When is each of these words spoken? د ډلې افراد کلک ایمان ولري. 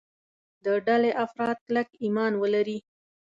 د 0.65 0.67
ډلې 0.87 1.11
افراد 1.25 1.57
کلک 1.65 1.87
ایمان 2.03 2.33
ولري. 2.41 2.77